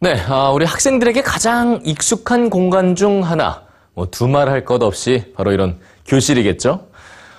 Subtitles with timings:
[0.00, 3.62] 네, 아, 우리 학생들에게 가장 익숙한 공간 중 하나,
[3.94, 6.86] 뭐 두말 할 것 없이 바로 이런 교실이겠죠.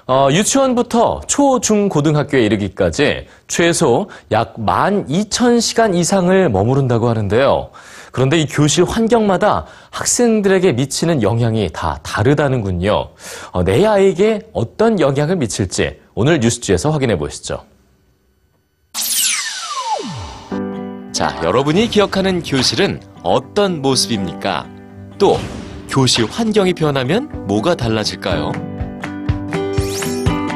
[0.08, 7.70] 어, 유치원부터 초, 중, 고등학교에 이르기까지 최소 약 12,000시간 이상을 머무른다고 하는데요.
[8.12, 13.10] 그런데 이 교실 환경마다 학생들에게 미치는 영향이 다 다르다는군요.
[13.52, 17.62] 어, 내 아이에게 어떤 영향을 미칠지 오늘 뉴스지에서 확인해 보시죠.
[21.20, 24.66] 자, 여러분이 기억하는 교실은 어떤 모습입니까?
[25.18, 25.38] 또
[25.90, 28.54] 교실 환경이 변하면 뭐가 달라질까요?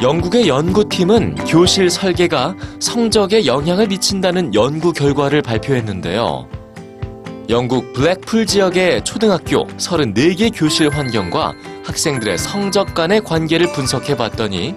[0.01, 6.47] 영국의 연구팀은 교실 설계가 성적에 영향을 미친다는 연구 결과를 발표했는데요.
[7.49, 14.75] 영국 블랙풀 지역의 초등학교 34개 교실 환경과 학생들의 성적 간의 관계를 분석해 봤더니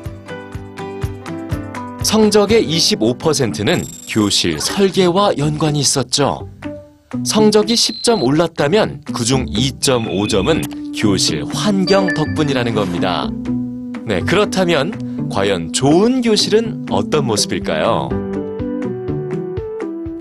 [2.07, 6.49] 성적의 25%는 교실 설계와 연관이 있었죠.
[7.25, 13.29] 성적이 10점 올랐다면 그중 2.5점은 교실 환경 덕분이라는 겁니다.
[14.05, 18.09] 네, 그렇다면 과연 좋은 교실은 어떤 모습일까요?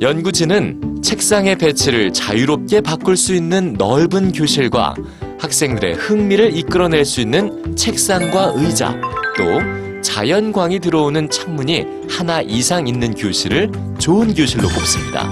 [0.02, 4.96] 연구진은 책상의 배치를 자유롭게 바꿀 수 있는 넓은 교실과
[5.38, 9.00] 학생들의 흥미를 이끌어낼 수 있는 책상과 의자,
[9.38, 15.28] 또 자연광이 들어오는 창문이 하나 이상 있는 교실을 좋은 교실로 꼽습니다.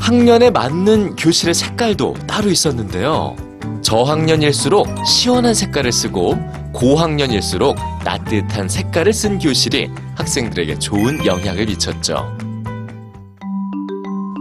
[0.00, 3.36] 학년에 맞는 교실의 색깔도 따로 있었는데요.
[3.82, 6.38] 저학년일수록 시원한 색깔을 쓰고
[6.72, 12.34] 고학년일수록 따뜻한 색깔을 쓴 교실이 학생들에게 좋은 영향을 미쳤죠.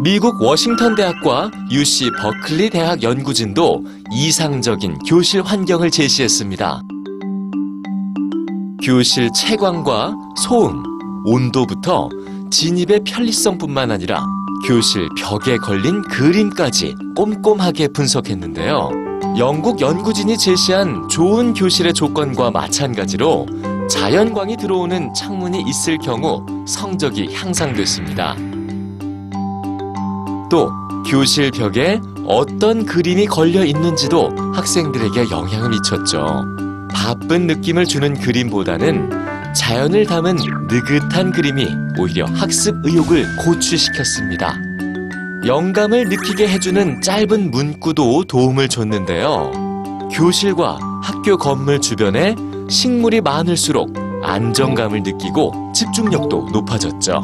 [0.02, 6.83] 미국 워싱턴 대학과 UC 버클리 대학 연구진도 이상적인 교실 환경을 제시했습니다.
[8.88, 10.81] 교실 채광과 소음,
[11.25, 12.07] 온도부터
[12.49, 14.25] 진입의 편리성뿐만 아니라
[14.66, 18.89] 교실 벽에 걸린 그림까지 꼼꼼하게 분석했는데요.
[19.38, 23.45] 영국 연구진이 제시한 좋은 교실의 조건과 마찬가지로
[23.89, 28.37] 자연광이 들어오는 창문이 있을 경우 성적이 향상됐습니다.
[30.49, 30.71] 또
[31.05, 36.67] 교실 벽에 어떤 그림이 걸려 있는지도 학생들에게 영향을 미쳤죠.
[36.97, 40.35] 바쁜 느낌을 주는 그림보다는 자연을 담은
[40.67, 41.67] 느긋한 그림이
[41.99, 44.55] 오히려 학습 의욕을 고취시켰습니다.
[45.45, 49.52] 영감을 느끼게 해주는 짧은 문구도 도움을 줬는데요.
[50.11, 52.36] 교실과 학교 건물 주변에
[52.67, 53.93] 식물이 많을수록
[54.23, 57.23] 안정감을 느끼고 집중력도 높아졌죠.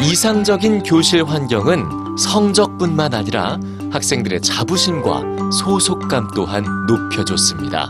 [0.00, 3.58] 이상적인 교실 환경은 성적뿐만 아니라
[3.90, 7.88] 학생들의 자부심과 소속감 또한 높여줬습니다.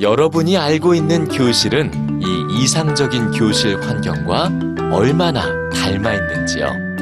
[0.00, 4.50] 여러분이 알고 있는 교실은 이 이상적인 교실 환경과
[4.92, 6.93] 얼마나 닮아 있는지요.